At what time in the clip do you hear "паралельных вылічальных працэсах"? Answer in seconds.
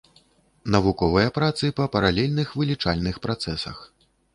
1.99-3.77